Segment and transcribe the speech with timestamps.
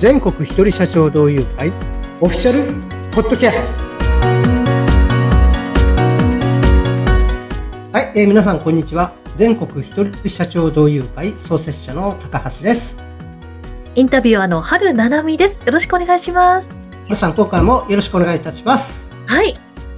[0.00, 1.68] 全国一人社長同友会
[2.22, 2.72] オフィシャル
[3.12, 3.84] ポッドキャスト
[7.92, 12.96] はい、えー皆さんこんにちは全国一人社長同友会創設者の高橋です
[13.94, 15.66] インタビュアーの春七海です。
[15.66, 16.74] よろしくお願いします。
[17.04, 19.54] 皆さん今回もよろしくお願いいたしますはい。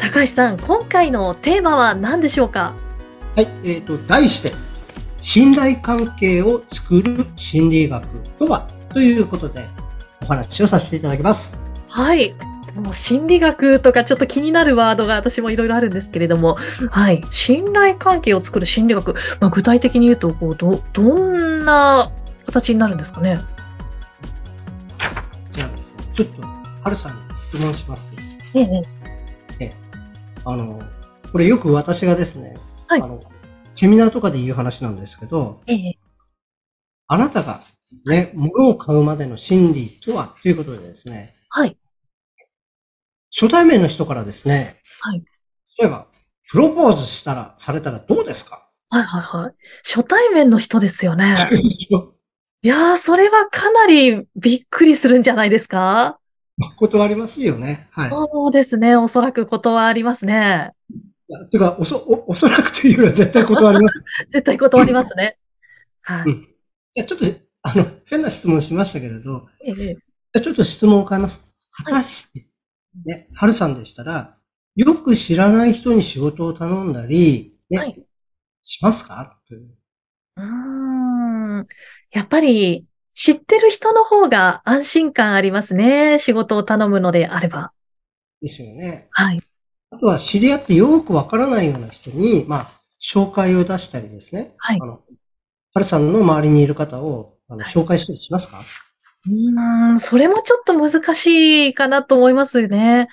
[0.00, 2.74] 高橋さん、今回のテーマは何でしょうか？
[3.36, 4.50] はい、えーと題して
[5.22, 8.04] 信頼関係を作る心理学
[8.40, 8.66] とは？
[8.88, 9.64] ということで
[10.24, 12.34] お話をさせていただきますはい。
[12.74, 16.56] もう心理学とかちょっと気になるワードが私もいろいろあるんですけれども、
[16.90, 17.20] はい。
[17.30, 22.10] 信頼関係を作る心理学、まあ、具体的に言うとこうど、どんな
[22.46, 23.38] 形になるんですかね？
[25.52, 26.42] じゃあですねちょっと
[26.82, 28.16] 春さんに質問します
[28.56, 28.82] え
[29.60, 29.72] え。
[30.44, 30.82] あの、
[31.30, 32.56] これよく私がですね、
[32.88, 33.22] はいあの、
[33.70, 35.98] セミナーとかで言う話なんですけど、ええ。
[37.06, 37.60] あなたが
[38.06, 41.76] ね、物を買うまでの心理とはということでですね、はい。
[43.32, 45.24] 初対面の人からですね、はい。
[45.80, 46.06] 例えば、
[46.50, 48.68] プロポーズしたら、されたらどうですか？
[48.90, 49.54] はいはいはい。
[49.84, 51.34] 初対面の人ですよね。
[52.62, 56.18] いやー、それはかなりびっくりするんじゃないですか？
[56.76, 57.88] 断りますよね。
[57.90, 58.10] はい。
[58.10, 58.94] そうですね。
[58.94, 60.70] おそらく断りますね。
[61.50, 64.04] てかおそお、おそらくというよりは絶対断ります。
[64.30, 65.36] 絶対断りますね。
[66.02, 66.24] はい。
[66.26, 66.48] うん
[66.96, 67.24] じゃあちょっと、
[67.66, 71.56] あの、変な質問しましたけれど、ええ、じゃあちょっと質問を変えます。
[71.72, 72.46] 果たして、
[73.06, 74.36] ね、春さんでしたら、
[74.76, 78.06] よく知らない人に仕事を頼んだり、ね、はい
[78.62, 79.38] しますか？
[79.48, 79.68] という
[80.36, 80.42] うー
[81.62, 81.66] ん。
[82.12, 86.18] やっぱり、知ってる人の方が安心感ありますね。
[86.18, 87.72] 仕事を頼むのであれば。
[88.42, 89.08] ですよね。
[89.10, 89.40] はい。
[89.90, 94.54] あとは知り合ってよくわからないような人に、まあ、紹介を出したりですね。
[94.58, 95.00] はいあの、
[95.74, 98.62] 春さんの周りにいる方を、あの、はい紹介したりしますか？
[99.26, 99.98] うーん。
[99.98, 103.08] それもちょっと難しいかなと思いますよね。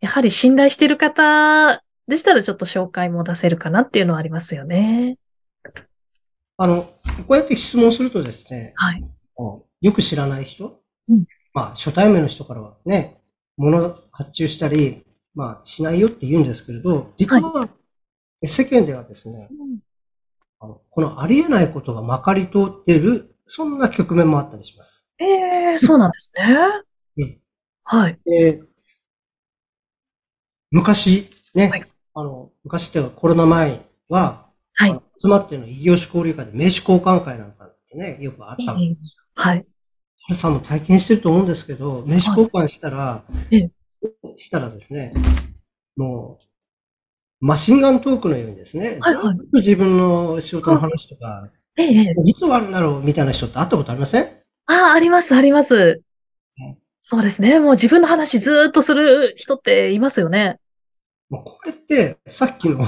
[0.00, 5.18] やはり信頼してる方でしたらちょっと紹介も出せるかなっていうのはありますよね。
[6.56, 9.04] あの、こうやって質問するとですね、はい。
[9.38, 13.20] うんよく知らない人、うんまあ、初対面の人からはね、
[13.56, 15.04] 物を発注したり、
[15.36, 17.68] まあ、しないよって言うんですけれど、実は、
[18.44, 19.48] 世間ではですね、
[20.58, 25.10] あのこのありえないことがまかり通っている、そんな局面もあったりします。
[25.18, 26.56] ええそうなんですね。
[27.16, 27.38] うん
[27.84, 28.18] はい。
[28.24, 28.62] で
[30.70, 39.22] 昔、ね、はいあの、昔っていうかコロナ前は、はい集まっての異業種交流会で名刺交換会なんかってね、よくあったんですよ。
[39.34, 39.66] はい。
[40.20, 43.70] ハルさんも体験してると思うんですけど、名刺交換したら、ええ
[44.36, 45.12] したらですね、
[45.96, 46.38] も
[47.40, 54.24] う、マシンガントークのようにですね、はいはいずっと自分の仕事の話とか、ええいつ終わるんだろうみたいな人って会ったことありません
[54.66, 56.02] ああ、あります、あります。
[57.00, 57.58] そうですね。
[57.58, 60.58] もう自分の話ずっとする人っていますよね。
[61.30, 62.86] もうこれって、さっきの、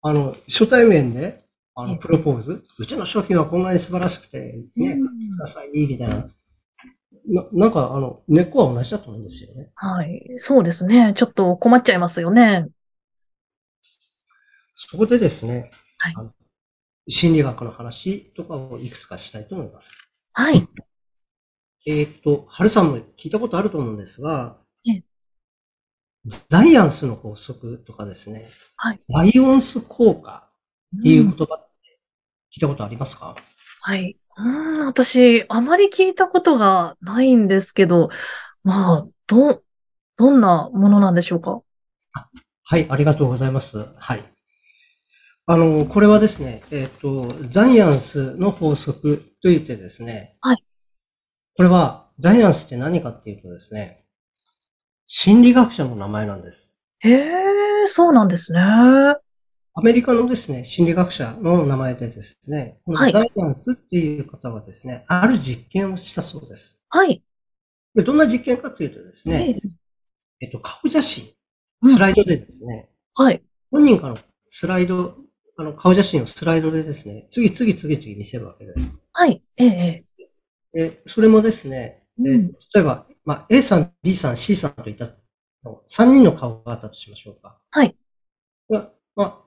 [0.00, 1.44] あの、初対面で、
[1.74, 4.38] あの、プロポーズ、うちの商品はこんなに素晴らしくて、
[4.76, 5.00] ね、買って
[5.36, 6.30] ください、みたいな。
[7.26, 9.72] ななんか、あの、根っこは同じだと思うんですよね。
[9.74, 10.24] はい。
[10.38, 11.12] そうですね。
[11.14, 12.68] ちょっと困っちゃいますよね。
[14.74, 16.43] そこでですね、はい
[17.08, 19.92] 心理学の話とかをいくつかしたいと思います。
[20.32, 20.66] はい。
[21.86, 24.56] えーっと、春さんも聞いたことあると思うんですが
[24.86, 25.04] ええ、
[26.48, 29.00] ザイアンスの法則とかですね、はい。
[29.06, 30.48] ザイオンス効果
[30.98, 31.98] っていううん言葉って
[32.54, 33.36] 聞いたことありますか、
[33.82, 34.16] はい。
[34.38, 38.08] うーん、私、あまり聞いたことがないんですけど、
[38.62, 39.62] まあ、ど、
[40.16, 41.60] どんなものなんでしょうか？
[42.62, 43.86] はい、ありがとうございます。
[43.96, 44.24] はい。
[45.46, 50.64] あの、これはですね、えーっと、ザイアンスの法則と言ってですね、はい。
[51.56, 54.06] これは、ザイアンスって何かっていうとですね、
[55.06, 56.78] 心理学者の名前なんです。
[57.00, 57.30] へえ、
[57.86, 58.60] そうなんですね。
[58.60, 66.80] アメリカのですね、心理学者の名前でですね、このはいザイアンスっていう方はですね、ある実験をしたそうです。
[66.88, 67.22] はい。
[67.94, 69.60] でどんな実験かというとですえね、
[70.40, 71.26] ええっと、顔写真、
[71.82, 73.42] うんスライドでですね、はい。
[73.70, 75.16] 本人からのスライド、
[75.56, 78.98] あの、顔写真をスライドでですね、次々次々見せるわけです。
[79.12, 79.42] はい。
[79.56, 80.04] ええ、
[80.72, 85.10] で、それもですね、えうん例えば、まあ、A さん、B さん、C さんといった
[85.86, 87.58] 3人の顔があったとしましょうか。
[87.70, 87.96] はい。
[88.68, 89.38] まあ、まあ、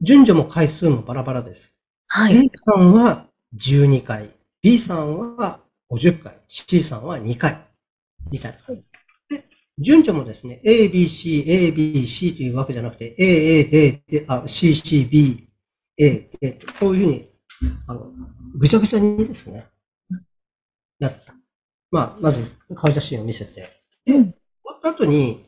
[0.00, 1.78] 順序も回数もバラバラです。
[2.08, 2.36] はい。
[2.36, 3.26] A さんは
[3.56, 4.30] 12回、
[4.62, 5.60] B さんは
[5.90, 7.60] 50回、C さんは2回、
[8.30, 8.74] みたいな。
[8.74, 8.82] で、
[9.82, 15.48] 順序もですね、A, B, C, A, B, C というわけじゃなくて、A, A, D, D あ C, C, B,
[15.98, 17.28] A, A と、こういうふうに、
[17.86, 18.12] あの、
[18.56, 19.66] ぐちゃぐちゃにですね、
[20.98, 21.34] やった。
[21.90, 23.68] まあ、まず顔写真を見せて、
[24.06, 24.24] うん。
[24.24, 24.34] 終
[24.64, 25.44] わった後に、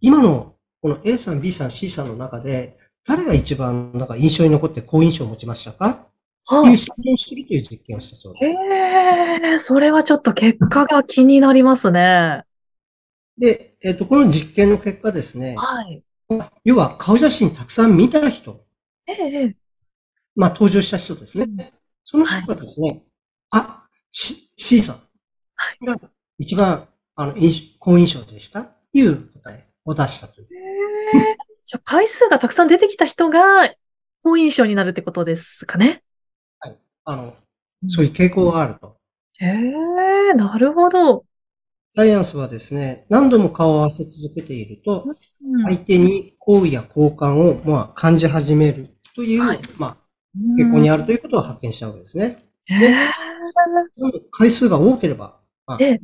[0.00, 6.06] 今のこの A さん、B さん、C さんの中で、誰が一番なんか印象に残って好印象を持ちましたか？
[6.46, 8.52] はいいう質問をするという実験をしたそうです。
[8.52, 12.44] へえ、それはちょっと結果が気になりますね。
[13.38, 16.02] で、えっ、と、この実験の結果ですね、はい。
[16.64, 18.64] 要は顔写真たくさん見た人、
[19.06, 19.56] ええ、
[20.34, 21.72] まあ登場した人ですね。
[22.02, 23.04] その人がですね、
[23.50, 24.94] あ、C, C さ
[25.82, 25.96] んが
[26.38, 27.34] 一番あの
[27.78, 30.46] 好印象でしたっていう答えを出したという。
[30.46, 31.36] へえ。
[31.66, 33.74] じゃあ回数がたくさん出てきた人が
[34.22, 36.02] 好印象になるってことですかね。
[37.06, 37.36] あの、
[37.86, 38.96] そういう傾向があると。
[39.38, 41.26] へえ、なるほど。
[41.96, 45.14] サイエンスはですね、何度も顔を合わせ続けていると、うん
[45.66, 49.96] 相手に好意や好感を、まあ、感じ始めるという、はいまあ、
[50.58, 52.38] 傾向にあるということを発見したわけですね。
[52.64, 52.96] へえ。
[54.32, 56.00] 回数が多ければ、まあええ、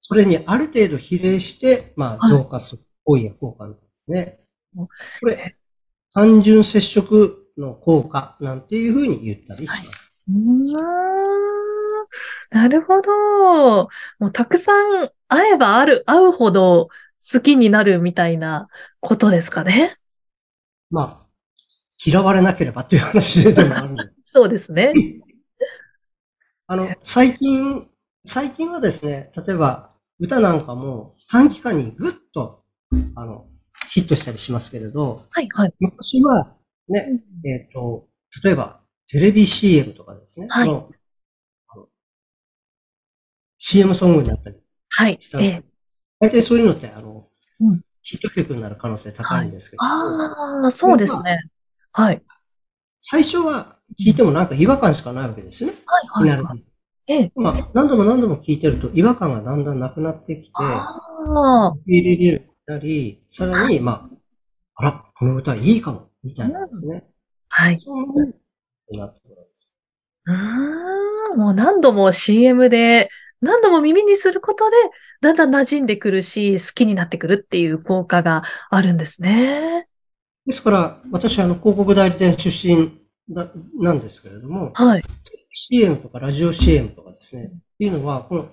[0.00, 4.40] それにある程度比例して、まあ、はい増加する好意や好感ですね。
[4.76, 5.56] うんこれ、
[6.12, 10.20] 単純接触の効果なんていうふうに言ったりします。
[10.28, 11.79] うーん
[12.50, 13.88] なるほど。
[14.18, 16.88] もうたくさん会えばある、会うほど
[17.32, 18.68] 好きになるみたいな
[19.00, 19.96] ことですかね。
[20.90, 21.26] まあ、
[22.04, 24.14] 嫌われなければという話でもあるんです。
[24.32, 24.92] そうですね。
[26.66, 27.88] あの、最近、
[28.24, 32.64] 最近はですね、例えば歌なんかも短期間にぐっと、
[33.14, 33.46] あの、
[33.90, 35.74] ヒットしたりしますけれど、はい、はい。
[35.80, 36.54] 昔は
[36.88, 38.08] ね、えっ、と、
[38.44, 40.90] 例えばテレビ CM とかですね、はいの
[43.70, 44.56] CM ソングになったり
[44.88, 45.30] はいし。
[45.30, 45.62] たええ。
[46.18, 47.24] 大体そういうのって、あの、
[47.60, 51.38] うんヒット曲になる可能性高いんですけど、ああ、そうですね。
[51.92, 52.22] はい。
[52.98, 55.76] 最初は聞いてもなんか違和感しかないわけですよね。
[55.84, 56.42] はい、いきなり。
[56.42, 56.64] はい。
[57.06, 57.32] ええ。
[57.36, 60.88] まあ、何度も何度も聞いてると違和感がだんだんなくなってきて、あ
[61.68, 64.16] あ、入れるようになり、さらに、まあ、
[64.76, 67.04] あら、この歌いいかも、みたいなですね。
[67.48, 67.76] はい。
[67.76, 69.72] そうなってくるんです。
[70.24, 74.76] うーん、もう何度も CM で、何度も耳にすることで、
[75.20, 79.88] だんだん馴染んでくるし、好きになってくるっていう効果があるんですね。
[80.46, 83.46] ですから、私はあの広告代理店出身だ
[83.78, 85.02] なんですけれども、はい。
[85.52, 87.48] CM とかラジオ CM とかですね、っ
[87.78, 88.48] ていうのは、この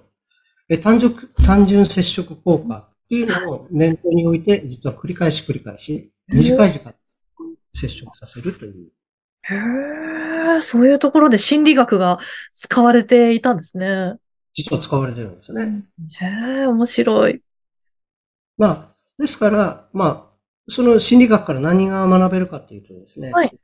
[0.70, 6.94] え単純単純接触効果っていうのを念頭に置いて、実は繰り返し繰り返し、短い時間
[7.72, 8.92] 接触させるという。
[9.44, 9.56] へ
[10.58, 12.20] え、そういうところで心理学が
[12.54, 14.16] 使われていたんですね。
[14.58, 15.84] 実は使われてるんですよね。
[16.20, 16.26] へ
[16.64, 17.42] え、面白い。
[18.58, 20.38] まあ、ですから、まあ、
[20.68, 23.58] その心理学から何が学べるかというとですね、はい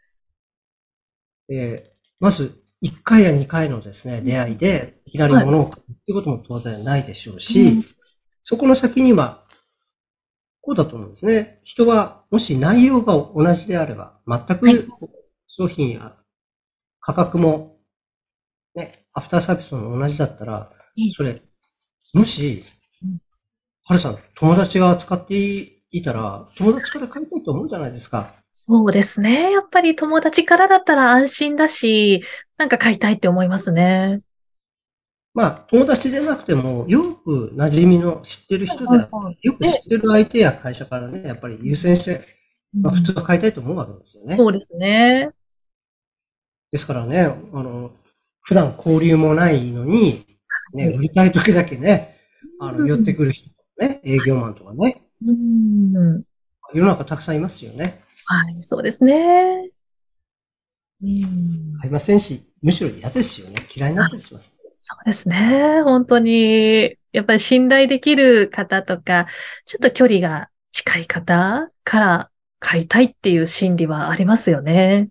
[1.50, 7.86] えーまず、1回や2回のですね、出会いで、いきなり物を買うっていうことも当然ないでしょうし、うん
[8.45, 9.45] そこの先には、
[10.60, 11.62] こうだと思うんですね。
[11.63, 14.90] 人は、もし内容が同じであれば、全はいく
[15.48, 16.18] 商品や
[17.00, 17.78] 価格も、
[18.75, 20.78] ね、アフターサービスも同じだったらうん、
[21.16, 21.42] それ、
[22.13, 22.63] もし
[23.04, 23.18] うん、
[23.84, 25.36] はるさん、友達が使って
[25.92, 28.34] いたら、友達から買いたいと思うじゃないですか。
[28.54, 29.51] そうですね。
[29.51, 32.24] やっぱり友達からだったら安心だし、
[32.57, 34.22] なんか買いたいって思いますね。
[35.33, 39.07] まあ、友達でなくても、よく馴染みの知ってる人で、
[39.42, 42.21] よく知ってる相手や会社からね、やっぱり優先して、
[42.71, 44.38] まあ、普通は買いたいと思うわけですよね。
[44.38, 45.31] そうですね。
[46.71, 47.92] ですからね、あの、
[48.42, 50.32] 普段交流もないのに、
[50.73, 52.18] ね、売りたい時だけね、
[52.59, 56.23] あの、寄ってくる人ね、営業マンとかね、うん。
[56.73, 58.03] 世の中たくさんいますよね。
[58.25, 59.69] はい、そうですね。
[61.01, 61.77] うん。
[61.80, 63.68] 買いませんし、むしろ嫌ですよね。
[63.75, 64.57] 嫌いになったりします。
[64.80, 65.81] そうですね。
[65.83, 69.27] 本当に、やっぱり信頼できる方とか、
[69.65, 75.09] ちょっと距離が近い方から買いたいっていう心理はありますよね。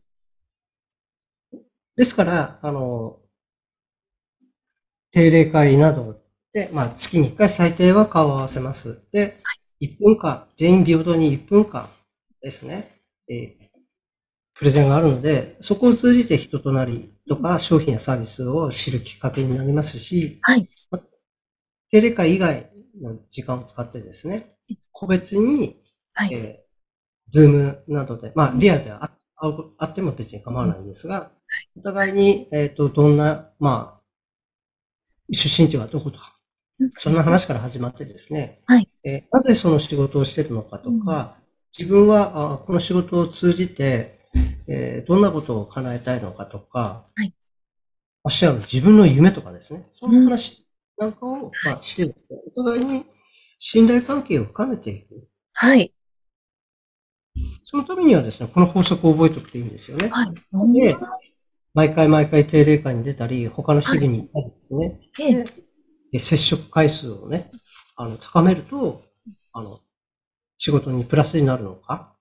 [1.97, 3.19] ですから、あの、
[5.13, 6.21] 定例会など
[6.53, 9.07] で、まあ、月に1回最低は顔を合わせます。
[9.13, 9.39] で、
[9.81, 11.89] 1分間、全員平等に1分間
[12.41, 13.63] ですね、えー
[14.55, 21.01] プレゼンがあるので、そこを通じて人となりとか商品やサービスを知るきっかけになりますし、はいま
[21.91, 24.55] 定例会以外の時間を使ってですね、
[24.93, 25.83] 個別に、
[26.15, 26.35] はい。
[26.35, 31.33] えー、ズームなどで、まあ、リアルであ会うあっても別に構わないんですが、
[31.77, 34.02] お互いに、えっ、と、どんな、まあ、
[35.31, 36.37] 出身地はどことか、
[36.97, 38.89] そんな話から始まってですね、はい。
[39.05, 41.37] えーなぜその仕事をしているのかとか、
[41.77, 44.29] 自分はあこの仕事を通じて、
[44.69, 47.33] えーどんなことを叶えたいのかとか、はい。
[48.25, 53.05] ましてや自分の夢とかですね、そんな話なんかを、まあ、してですね、お互いに
[53.59, 55.29] 信頼関係を深めていく。
[55.55, 55.93] はい。
[57.65, 60.09] そのためにはですね、この法則を覚えておくといいんですよね。
[60.09, 60.73] はい。
[60.75, 60.97] で、
[61.75, 65.45] 毎回毎回定例会に出たり、他の市議に行ったりですね、ええ
[66.13, 67.51] で接触回数をね、
[67.97, 69.03] あの、高めると、
[69.53, 69.81] あの、
[70.57, 72.13] 仕事にプラスになるのか？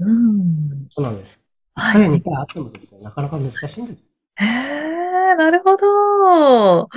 [0.00, 0.86] うん。
[0.90, 1.40] そうなんです。
[1.76, 4.10] 1はい回や2回あってもですね、なかなか難しいんです。
[4.36, 6.88] へえ、なるほど。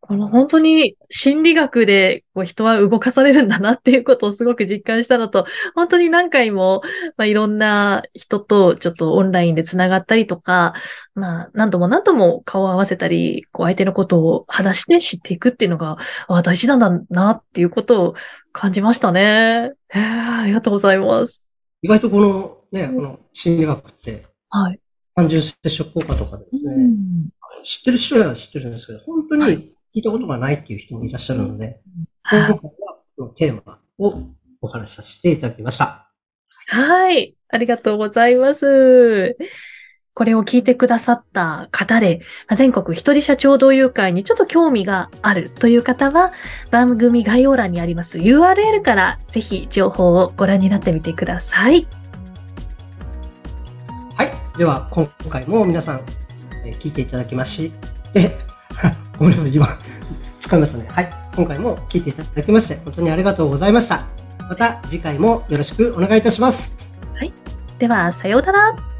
[0.00, 6.82] この本当に心理学でこう人は動かされるんだなっていうことをすごく実感したのと、本当に何回も、
[7.16, 10.74] まあ、いろんな人とちょっとオンラインでつながったりとか、
[11.14, 15.98] まあ何度も何度も顔を合わせたり、こう相手のことを話して知っていくっていうのが、
[16.28, 18.14] あ大事なんだなっていうことを
[18.52, 19.72] 感じましたね。
[19.88, 21.48] へえ、ありがとうございます。
[21.82, 24.80] 意外とこのね、この心理学って、はい。
[25.14, 27.28] 単純接触効果とかですね、うん
[27.64, 31.80] 知ってる人は知ってるんですけど、本当に聞いたことがないっていう人もいらっしゃるので、
[32.22, 34.14] はい今回はこのテーマを
[34.60, 36.12] お話しさせていただきました。
[36.66, 37.34] はい。
[37.48, 39.38] ありがとうございます。
[40.12, 46.32] これを聞いてくださった方で、まあ全国一人社長同友会にちょっと興味があるという方は、
[46.70, 51.86] 番組概要欄にあります URL からぜひ情報をご覧になってみてください。
[54.14, 54.58] はい。
[54.58, 56.00] では、今回も皆さん、
[56.66, 57.70] えー聞いていただきまし
[58.12, 58.36] て、
[59.18, 59.78] ごめんなさい、今、
[60.40, 60.86] 使いましたね。
[60.88, 61.10] はい。
[61.34, 64.06] 今回も聞いていただきまして、本当にありがとうございました。
[64.48, 66.76] また次回もよろしくお願いいたします。
[67.14, 67.32] はい
[67.78, 68.95] では、さようなら。